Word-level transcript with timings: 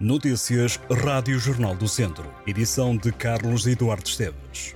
Notícias 0.00 0.80
Rádio 0.90 1.38
Jornal 1.38 1.76
do 1.76 1.86
Centro. 1.86 2.24
Edição 2.44 2.96
de 2.96 3.12
Carlos 3.12 3.64
Eduardo 3.64 4.08
Esteves. 4.08 4.74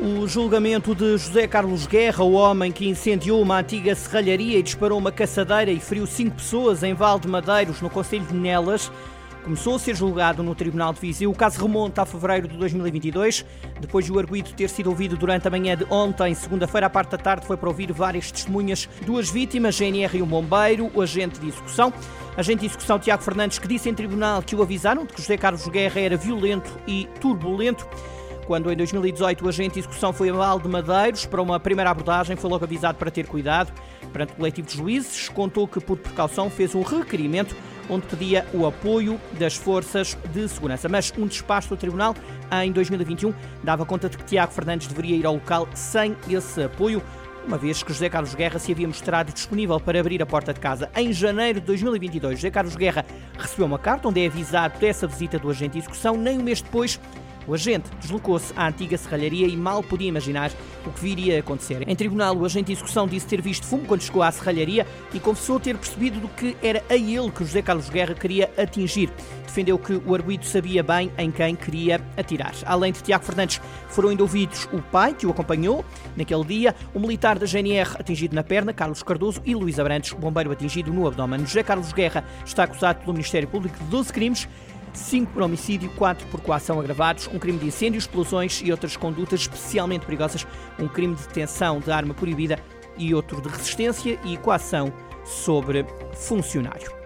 O 0.00 0.26
julgamento 0.26 0.94
de 0.94 1.18
José 1.18 1.46
Carlos 1.46 1.86
Guerra, 1.86 2.24
o 2.24 2.32
homem 2.32 2.72
que 2.72 2.88
incendiou 2.88 3.42
uma 3.42 3.58
antiga 3.58 3.94
serralharia 3.94 4.58
e 4.58 4.62
disparou 4.62 4.98
uma 4.98 5.12
caçadeira 5.12 5.70
e 5.70 5.78
feriu 5.78 6.06
cinco 6.06 6.36
pessoas 6.36 6.82
em 6.82 6.94
Val 6.94 7.20
de 7.20 7.28
Madeiros, 7.28 7.82
no 7.82 7.90
Conselho 7.90 8.24
de 8.24 8.34
Nelas, 8.34 8.90
começou 9.44 9.76
a 9.76 9.78
ser 9.78 9.94
julgado 9.94 10.42
no 10.42 10.54
Tribunal 10.54 10.92
de 10.92 11.00
Viseu. 11.00 11.30
O 11.30 11.34
caso 11.34 11.60
remonta 11.60 12.02
a 12.02 12.06
fevereiro 12.06 12.48
de 12.48 12.56
2022. 12.56 13.44
Depois 13.80 14.04
de 14.04 14.12
o 14.12 14.18
arguído 14.18 14.52
ter 14.52 14.68
sido 14.68 14.88
ouvido 14.88 15.16
durante 15.16 15.46
a 15.48 15.50
manhã 15.50 15.76
de 15.76 15.84
ontem, 15.90 16.34
segunda-feira, 16.34 16.86
à 16.86 16.90
parte 16.90 17.10
da 17.10 17.18
tarde, 17.18 17.46
foi 17.46 17.56
para 17.56 17.68
ouvir 17.68 17.92
várias 17.92 18.30
testemunhas. 18.30 18.88
Duas 19.04 19.30
vítimas, 19.30 19.76
GNR 19.76 20.18
e 20.18 20.22
um 20.22 20.26
bombeiro, 20.26 20.90
o 20.94 21.00
agente 21.00 21.40
de 21.40 21.48
execução. 21.48 21.92
Agente 22.36 22.60
de 22.60 22.66
execução 22.66 22.98
Tiago 22.98 23.22
Fernandes, 23.22 23.58
que 23.58 23.66
disse 23.66 23.88
em 23.88 23.94
tribunal 23.94 24.42
que 24.42 24.54
o 24.54 24.62
avisaram 24.62 25.04
de 25.04 25.12
que 25.12 25.20
José 25.20 25.36
Carlos 25.36 25.66
Guerra 25.68 26.00
era 26.00 26.16
violento 26.16 26.70
e 26.86 27.08
turbulento. 27.20 27.88
Quando 28.48 28.72
em 28.72 28.76
2018 28.76 29.44
o 29.44 29.48
agente 29.50 29.74
de 29.74 29.80
execução 29.80 30.10
foi 30.10 30.30
a 30.30 30.32
Val 30.32 30.58
de 30.58 30.66
Madeiros 30.66 31.26
para 31.26 31.42
uma 31.42 31.60
primeira 31.60 31.90
abordagem, 31.90 32.34
foi 32.34 32.48
logo 32.48 32.64
avisado 32.64 32.96
para 32.96 33.10
ter 33.10 33.26
cuidado. 33.26 33.70
Perante 34.10 34.32
o 34.32 34.36
coletivo 34.36 34.66
de 34.66 34.74
juízes, 34.74 35.28
contou 35.28 35.68
que, 35.68 35.78
por 35.78 35.98
precaução, 35.98 36.48
fez 36.48 36.74
um 36.74 36.80
requerimento 36.80 37.54
onde 37.90 38.06
pedia 38.06 38.46
o 38.54 38.64
apoio 38.64 39.20
das 39.38 39.54
forças 39.54 40.16
de 40.32 40.48
segurança. 40.48 40.88
Mas 40.88 41.12
um 41.18 41.26
despacho 41.26 41.68
do 41.68 41.76
Tribunal, 41.76 42.14
em 42.64 42.72
2021, 42.72 43.34
dava 43.62 43.84
conta 43.84 44.08
de 44.08 44.16
que 44.16 44.24
Tiago 44.24 44.50
Fernandes 44.50 44.86
deveria 44.86 45.14
ir 45.14 45.26
ao 45.26 45.34
local 45.34 45.68
sem 45.74 46.16
esse 46.30 46.62
apoio 46.62 47.02
uma 47.46 47.58
vez 47.58 47.82
que 47.82 47.92
José 47.92 48.08
Carlos 48.08 48.34
Guerra 48.34 48.58
se 48.58 48.72
havia 48.72 48.86
mostrado 48.86 49.30
disponível 49.30 49.78
para 49.78 50.00
abrir 50.00 50.22
a 50.22 50.26
porta 50.26 50.54
de 50.54 50.60
casa. 50.60 50.90
Em 50.96 51.12
janeiro 51.12 51.60
de 51.60 51.66
2022, 51.66 52.36
José 52.36 52.50
Carlos 52.50 52.76
Guerra 52.76 53.04
recebeu 53.38 53.66
uma 53.66 53.78
carta 53.78 54.08
onde 54.08 54.22
é 54.22 54.26
avisado 54.26 54.78
dessa 54.78 55.06
visita 55.06 55.38
do 55.38 55.50
agente 55.50 55.72
de 55.72 55.78
execução. 55.80 56.16
Nem 56.16 56.38
um 56.38 56.42
mês 56.42 56.60
depois, 56.60 57.00
o 57.48 57.54
agente 57.54 57.88
deslocou-se 57.98 58.52
à 58.54 58.68
antiga 58.68 58.98
serralharia 58.98 59.46
e 59.46 59.56
mal 59.56 59.82
podia 59.82 60.08
imaginar 60.08 60.52
o 60.86 60.90
que 60.90 61.00
viria 61.00 61.36
a 61.36 61.40
acontecer. 61.40 61.88
Em 61.88 61.96
tribunal, 61.96 62.36
o 62.36 62.44
agente 62.44 62.66
de 62.66 62.72
execução 62.72 63.08
disse 63.08 63.26
ter 63.26 63.40
visto 63.40 63.66
fumo 63.66 63.86
quando 63.86 64.02
chegou 64.02 64.22
à 64.22 64.30
serralharia 64.30 64.86
e 65.14 65.18
confessou 65.18 65.58
ter 65.58 65.76
percebido 65.76 66.20
do 66.20 66.28
que 66.28 66.56
era 66.62 66.84
a 66.90 66.94
ele 66.94 67.30
que 67.30 67.44
José 67.44 67.62
Carlos 67.62 67.88
Guerra 67.88 68.14
queria 68.14 68.50
atingir. 68.58 69.10
Defendeu 69.46 69.78
que 69.78 69.94
o 69.94 70.14
arguído 70.14 70.44
sabia 70.44 70.82
bem 70.82 71.10
em 71.16 71.30
quem 71.30 71.56
queria 71.56 72.00
atirar. 72.16 72.52
Além 72.66 72.92
de 72.92 73.02
Tiago 73.02 73.24
Fernandes, 73.24 73.60
foram 73.88 74.10
ainda 74.10 74.22
ouvidos 74.22 74.68
o 74.70 74.82
pai, 74.82 75.14
que 75.14 75.26
o 75.26 75.30
acompanhou 75.30 75.84
naquele 76.14 76.44
dia, 76.44 76.76
o 76.92 77.00
militar 77.00 77.38
da 77.38 77.46
GNR 77.46 77.96
atingido 77.98 78.36
na 78.36 78.44
perna, 78.44 78.74
Carlos 78.74 79.02
Cardoso, 79.02 79.40
e 79.46 79.54
Luís 79.54 79.78
Abrantes, 79.78 80.12
bombeiro 80.12 80.52
atingido 80.52 80.92
no 80.92 81.06
abdômen. 81.06 81.40
José 81.40 81.62
Carlos 81.62 81.92
Guerra 81.92 82.24
está 82.44 82.64
acusado 82.64 83.00
pelo 83.00 83.14
Ministério 83.14 83.48
Público 83.48 83.78
de 83.78 83.84
12 83.84 84.12
crimes 84.12 84.48
5 84.98 85.32
por 85.32 85.42
homicídio, 85.42 85.90
4 85.96 86.26
por 86.28 86.40
coação 86.40 86.78
agravados, 86.78 87.28
um 87.32 87.38
crime 87.38 87.58
de 87.58 87.66
incêndio, 87.66 87.98
explosões 87.98 88.60
e 88.64 88.70
outras 88.70 88.96
condutas 88.96 89.40
especialmente 89.40 90.04
perigosas, 90.04 90.46
um 90.78 90.88
crime 90.88 91.14
de 91.14 91.22
detenção 91.22 91.80
de 91.80 91.90
arma 91.90 92.14
proibida 92.14 92.58
e 92.96 93.14
outro 93.14 93.40
de 93.40 93.48
resistência 93.48 94.18
e 94.24 94.36
coação 94.36 94.92
sobre 95.24 95.86
funcionário. 96.14 96.98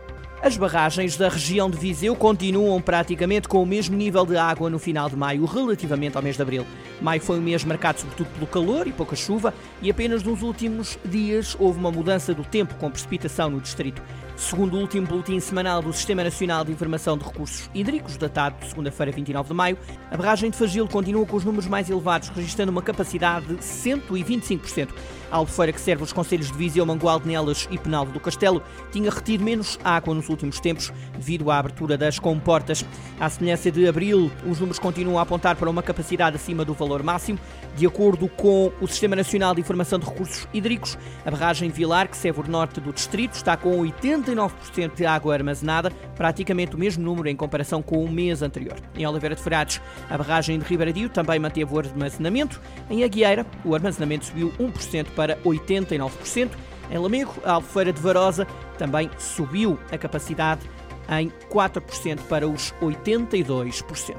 As 0.42 0.56
barragens 0.56 1.16
da 1.16 1.28
região 1.28 1.70
de 1.70 1.78
Viseu 1.78 2.16
continuam 2.16 2.82
praticamente 2.82 3.46
com 3.46 3.62
o 3.62 3.66
mesmo 3.66 3.96
nível 3.96 4.26
de 4.26 4.36
água 4.36 4.68
no 4.68 4.76
final 4.76 5.08
de 5.08 5.14
maio, 5.14 5.44
relativamente 5.44 6.16
ao 6.16 6.22
mês 6.22 6.34
de 6.34 6.42
abril. 6.42 6.66
Maio 7.00 7.20
foi 7.20 7.38
um 7.38 7.42
mês 7.42 7.62
marcado 7.62 8.00
sobretudo 8.00 8.28
pelo 8.30 8.48
calor 8.48 8.88
e 8.88 8.92
pouca 8.92 9.14
chuva, 9.14 9.54
e 9.80 9.88
apenas 9.88 10.24
nos 10.24 10.42
últimos 10.42 10.98
dias 11.04 11.56
houve 11.60 11.78
uma 11.78 11.92
mudança 11.92 12.34
do 12.34 12.42
tempo 12.42 12.74
com 12.74 12.90
precipitação 12.90 13.50
no 13.50 13.60
distrito. 13.60 14.02
Segundo 14.42 14.76
o 14.76 14.80
último 14.80 15.06
boletim 15.06 15.38
semanal 15.38 15.80
do 15.80 15.92
Sistema 15.92 16.24
Nacional 16.24 16.64
de 16.64 16.72
Informação 16.72 17.16
de 17.16 17.24
Recursos 17.24 17.70
Hídricos, 17.72 18.16
datado 18.16 18.56
de 18.58 18.68
segunda-feira, 18.68 19.12
29 19.12 19.48
de 19.48 19.54
maio, 19.54 19.78
a 20.10 20.16
barragem 20.16 20.50
de 20.50 20.56
Fagil 20.56 20.86
continua 20.88 21.24
com 21.24 21.36
os 21.36 21.44
números 21.44 21.69
mais 21.69 21.88
elevados, 21.88 22.28
registrando 22.28 22.72
uma 22.72 22.82
capacidade 22.82 23.47
de 23.47 23.54
125%. 23.54 24.88
A 25.31 25.36
albufeira 25.36 25.72
que 25.72 25.81
serve 25.81 26.02
os 26.02 26.12
conselhos 26.12 26.48
de 26.48 26.58
Viseu, 26.58 26.84
Mangualde, 26.84 27.26
Nelas 27.26 27.66
e 27.70 27.78
Penalvo 27.78 28.12
do 28.12 28.20
Castelo 28.20 28.62
tinha 28.91 29.10
retido 29.10 29.42
menos 29.42 29.78
água 29.82 30.14
nos 30.14 30.28
últimos 30.28 30.60
tempos 30.60 30.92
devido 31.14 31.50
à 31.50 31.58
abertura 31.58 31.97
das 31.97 32.19
comportas. 32.19 32.84
À 33.19 33.31
semelhança 33.31 33.70
de 33.70 33.88
abril, 33.88 34.31
os 34.47 34.60
números 34.60 34.78
continuam 34.78 35.19
a 35.19 35.22
apontar 35.22 35.56
para 35.56 35.70
uma 35.70 35.82
capacidade 35.82 36.36
acima 36.36 36.66
do 36.66 36.75
valor 36.75 37.02
máximo. 37.02 37.38
De 37.76 37.86
acordo 37.86 38.28
com 38.28 38.70
o 38.78 38.86
Sistema 38.86 39.16
Nacional 39.16 39.54
de 39.54 39.62
Informação 39.62 39.98
de 39.98 40.04
Recursos 40.04 40.47
Hídricos, 40.52 40.98
a 41.25 41.31
barragem 41.31 41.70
de 41.70 41.75
Vilar, 41.75 42.08
que 42.08 42.16
serve 42.16 42.42
o 42.42 42.50
norte 42.50 42.78
do 42.78 42.92
distrito, 42.92 43.32
está 43.32 43.56
com 43.56 43.86
89% 44.37 44.94
de 44.94 45.06
água 45.06 45.34
armazenada, 45.34 45.91
praticamente 46.15 46.76
o 46.76 46.78
mesmo 46.78 47.03
número 47.03 47.28
em 47.28 47.37
comparação 47.37 47.82
com 47.82 48.04
o 48.04 48.10
mês 48.10 48.43
anterior. 48.43 48.76
Em 48.94 49.06
Oliveira 49.06 49.34
de 49.34 49.43
Frades, 49.43 49.81
a 50.10 50.19
barragem 50.19 50.59
de 50.59 50.65
Ribaradio 50.66 51.09
também 51.09 51.38
manteve 51.38 51.75
o 51.75 51.78
armazenamento. 51.78 52.60
Em 52.91 53.03
Aguieira, 53.03 53.47
o 53.65 53.75
armazenamento 53.75 54.26
subiu 54.26 54.53
1% 54.60 55.06
para 55.16 55.22
para 55.22 55.37
89%. 55.38 56.50
Em 56.91 56.98
Lamego, 56.98 57.32
a 57.44 57.53
Albufeira 57.53 57.93
de 57.93 58.00
Varosa 58.00 58.47
também 58.76 59.09
subiu 59.19 59.78
a 59.91 59.97
capacidade 59.97 60.69
em 61.09 61.31
4% 61.49 62.20
para 62.28 62.49
os 62.49 62.75
82%. 62.82 64.16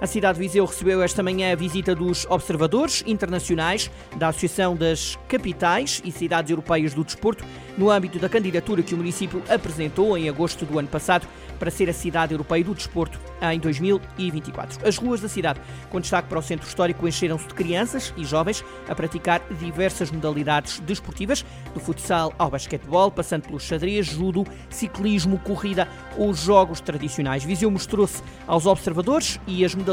A 0.00 0.06
cidade 0.06 0.38
de 0.38 0.46
Viseu 0.46 0.64
recebeu 0.64 1.02
esta 1.02 1.22
manhã 1.22 1.52
a 1.52 1.54
visita 1.54 1.94
dos 1.94 2.24
observadores 2.30 3.04
internacionais 3.06 3.90
da 4.16 4.28
Associação 4.28 4.74
das 4.74 5.18
Capitais 5.28 6.00
e 6.02 6.10
Cidades 6.10 6.50
Europeias 6.50 6.94
do 6.94 7.04
Desporto, 7.04 7.44
no 7.76 7.90
âmbito 7.90 8.18
da 8.18 8.26
candidatura 8.26 8.82
que 8.82 8.94
o 8.94 8.96
município 8.96 9.42
apresentou 9.46 10.16
em 10.16 10.26
agosto 10.26 10.64
do 10.64 10.78
ano 10.78 10.88
passado 10.88 11.28
para 11.58 11.70
ser 11.70 11.90
a 11.90 11.92
cidade 11.92 12.32
europeia 12.32 12.64
do 12.64 12.74
desporto 12.74 13.20
em 13.42 13.58
2024. 13.58 14.88
As 14.88 14.96
ruas 14.96 15.20
da 15.20 15.28
cidade, 15.28 15.60
com 15.90 16.00
destaque 16.00 16.28
para 16.28 16.38
o 16.38 16.42
centro 16.42 16.66
histórico, 16.66 17.06
encheram-se 17.06 17.46
de 17.46 17.52
crianças 17.52 18.14
e 18.16 18.24
jovens 18.24 18.64
a 18.88 18.94
praticar 18.94 19.42
diversas 19.60 20.10
modalidades 20.10 20.80
desportivas, 20.80 21.44
do 21.74 21.80
futsal 21.80 22.32
ao 22.38 22.50
basquetebol, 22.50 23.10
passando 23.10 23.42
pelo 23.42 23.60
xadrez, 23.60 24.06
judo, 24.06 24.46
ciclismo, 24.70 25.38
corrida 25.38 25.86
ou 26.16 26.32
jogos 26.32 26.80
tradicionais. 26.80 27.44
Viseu 27.44 27.70
mostrou-se 27.70 28.22
aos 28.46 28.64
observadores 28.64 29.38
e 29.46 29.62
as 29.62 29.74
modalidades 29.74 29.89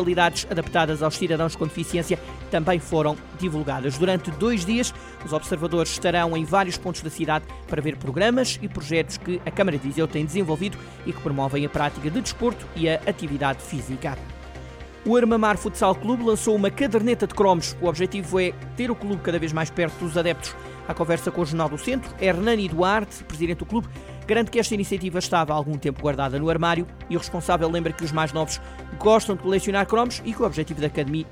adaptadas 0.49 1.01
aos 1.01 1.15
cidadãos 1.15 1.55
com 1.55 1.65
deficiência 1.65 2.19
também 2.51 2.79
foram 2.79 3.17
divulgadas. 3.39 3.97
Durante 3.97 4.31
dois 4.31 4.65
dias, 4.65 4.93
os 5.25 5.33
observadores 5.33 5.91
estarão 5.91 6.35
em 6.35 6.45
vários 6.45 6.77
pontos 6.77 7.01
da 7.01 7.09
cidade 7.09 7.45
para 7.67 7.81
ver 7.81 7.97
programas 7.97 8.59
e 8.61 8.67
projetos 8.67 9.17
que 9.17 9.41
a 9.45 9.51
Câmara 9.51 9.77
de 9.77 9.87
Viseu 9.87 10.07
tem 10.07 10.25
desenvolvido 10.25 10.77
e 11.05 11.13
que 11.13 11.21
promovem 11.21 11.65
a 11.65 11.69
prática 11.69 12.09
de 12.09 12.21
desporto 12.21 12.65
e 12.75 12.89
a 12.89 12.95
atividade 13.05 13.61
física. 13.61 14.17
O 15.05 15.15
Armamar 15.15 15.57
Futsal 15.57 15.95
Clube 15.95 16.23
lançou 16.23 16.53
uma 16.53 16.69
caderneta 16.69 17.25
de 17.25 17.33
cromos. 17.33 17.77
O 17.81 17.87
objetivo 17.87 18.41
é 18.41 18.51
ter 18.75 18.91
o 18.91 18.95
clube 18.95 19.21
cada 19.23 19.39
vez 19.39 19.53
mais 19.53 19.69
perto 19.69 20.03
dos 20.03 20.17
adeptos. 20.17 20.53
A 20.85 20.93
conversa 20.93 21.31
com 21.31 21.41
o 21.41 21.45
Jornal 21.45 21.69
do 21.69 21.77
Centro, 21.77 22.13
Hernani 22.19 22.67
Duarte, 22.67 23.23
presidente 23.23 23.59
do 23.59 23.65
clube, 23.65 23.87
garante 24.27 24.51
que 24.51 24.59
esta 24.59 24.75
iniciativa 24.75 25.19
estava 25.19 25.53
há 25.53 25.55
algum 25.55 25.77
tempo 25.77 26.01
guardada 26.01 26.37
no 26.37 26.49
armário 26.49 26.85
e 27.09 27.15
o 27.15 27.19
responsável 27.19 27.69
lembra 27.69 27.93
que 27.93 28.03
os 28.03 28.11
mais 28.11 28.33
novos 28.33 28.61
gostam 28.99 29.35
de 29.35 29.41
colecionar 29.41 29.87
cromos 29.87 30.21
e 30.25 30.33
que 30.33 30.41
o 30.41 30.45
objetivo 30.45 30.81
da 30.81 30.87
academia 30.87 31.25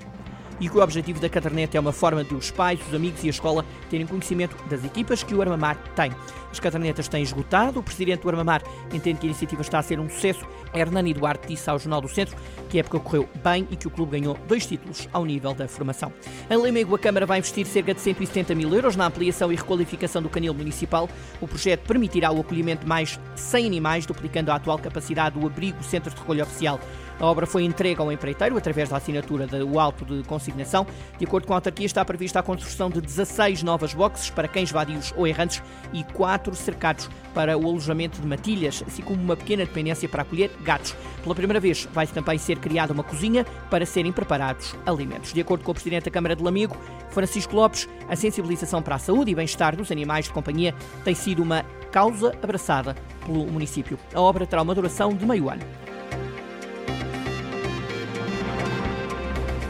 e 0.60 0.70
que 0.70 0.78
o 0.78 0.82
objetivo 0.82 1.20
da 1.20 1.30
caderneta 1.30 1.78
é 1.78 1.80
uma 1.80 1.92
forma 1.92 2.24
de 2.24 2.34
os 2.34 2.52
pais, 2.52 2.80
os 2.88 2.94
amigos 2.94 3.24
e 3.24 3.28
a 3.28 3.30
escola 3.30 3.66
terem 3.90 4.06
conhecimento 4.06 4.56
das 4.70 4.84
equipas 4.84 5.24
que 5.24 5.34
o 5.34 5.42
Armamar 5.42 5.78
tem. 5.96 6.12
As 6.52 6.60
cadernetas 6.60 7.08
têm 7.10 7.22
esgotado, 7.22 7.80
o 7.80 7.84
presidente 7.84 8.22
do 8.22 8.30
Armamar 8.30 8.64
entende 8.94 9.20
que 9.20 9.26
a 9.26 9.30
iniciativa 9.30 9.62
está 9.62 9.80
a 9.80 9.84
ser 9.84 10.00
um 10.00 10.10
sucesso. 10.10 10.46
Hernani 10.74 11.14
Duarte 11.14 11.48
disse 11.48 11.70
ao 11.70 11.78
Jornal 11.78 12.02
do 12.02 12.08
Centro 12.08 12.36
que 12.70 12.78
a 12.78 12.80
época 12.80 13.00
correu 13.00 13.28
bem 13.44 13.68
e 13.70 13.76
que 13.76 13.88
o 13.88 13.90
clube 13.92 14.18
ganhou 14.18 14.38
dois 14.48 14.66
títulos 14.66 15.10
ao 15.12 15.26
nível 15.26 15.54
da 15.54 15.68
formação. 15.68 16.14
Em 16.50 16.58
Lemego, 16.58 16.96
a 16.96 17.00
Câmara 17.00 17.26
vai 17.26 17.40
investir 17.40 17.66
cerca 17.66 17.94
de 17.94 18.00
170 18.00 18.56
mil 18.56 18.74
euros 18.74 18.96
na 18.96 19.06
ampliação 19.06 19.52
e 19.52 19.56
requalificação 19.56 20.22
do 20.22 20.30
canil 20.30 20.54
municipal. 20.54 21.10
O 21.42 21.48
projeto 21.48 21.86
permitirá 21.86 22.32
o 22.32 22.40
acolhimento 22.40 22.84
de 22.84 22.88
mais 22.88 23.20
100 23.36 23.68
animais, 23.68 24.06
duplicando 24.06 24.52
a 24.52 24.56
atual 24.56 24.80
capacidade 24.80 25.38
do 25.38 25.46
abrigo 25.46 25.84
Centro 25.84 26.10
de 26.14 26.20
Recolha 26.20 26.44
Oficial. 26.44 26.80
A 27.20 27.26
obra 27.26 27.46
foi 27.46 27.64
entregue 27.64 28.02
ao 28.02 28.12
empreiteiro 28.12 28.58
através 28.58 28.90
da 28.90 28.98
assinatura 28.98 29.48
do 29.48 29.80
auto 29.80 30.06
de 30.06 30.24
consignação. 30.28 30.86
De 31.18 31.26
acordo 31.26 31.48
com 31.48 31.54
a 31.54 31.58
autarquia, 31.58 31.86
está 31.86 32.04
prevista 32.04 32.40
a 32.40 32.44
construção 32.44 32.90
de 32.90 33.00
16 33.00 33.64
novas 33.64 33.94
boxes 33.94 34.30
para 34.30 34.48
cães 34.48 34.72
vadios 34.72 35.14
ou 35.16 35.26
errantes 35.26 35.62
e 35.94 36.04
4 36.04 36.54
cercados 36.56 37.10
para 37.34 37.58
o 37.58 37.66
alojamento 37.66 38.22
de 38.22 38.28
matilhas, 38.28 38.84
assim 38.86 39.02
como 39.02 39.22
uma 39.22 39.36
pequena 39.36 39.66
dependência 39.66 40.08
para 40.08 40.22
acolher 40.22 40.52
gatos. 40.62 40.96
Pela 41.24 41.36
primeira 41.36 41.60
vez, 41.60 41.88
vai 41.94 42.06
também 42.08 42.38
ser 42.38 42.60
criada 42.60 42.94
uma 42.94 43.04
cozinha 43.04 43.46
para 43.70 43.86
serem 43.86 44.12
preparados 44.12 44.76
alimentos. 44.86 45.34
De 45.34 45.42
acordo 45.42 45.64
com 45.64 45.72
o 45.72 45.74
Presidente 45.74 46.06
da 46.06 46.12
Câmara 46.12 46.36
de 46.36 46.44
Lamigo, 46.44 46.78
Francisco 47.10 47.56
Lopes, 47.56 47.88
a 48.08 48.16
sensibilização 48.16 48.82
para 48.82 48.96
a 48.96 49.00
saúde 49.00 49.32
e 49.32 49.36
bem-estar 49.36 49.76
dos 49.76 49.92
animais 49.92 50.26
de 50.26 50.32
companhia 50.32 50.76
tem 51.04 51.16
sido 51.16 51.42
uma 51.42 51.64
causa 51.92 52.34
abraçada 52.44 52.96
pelo 53.26 53.46
município. 53.48 53.98
A 54.14 54.22
obra 54.22 54.46
terá 54.46 54.62
uma 54.62 54.76
duração 54.76 55.14
de 55.14 55.26
meio 55.26 55.50
ano. 55.50 55.62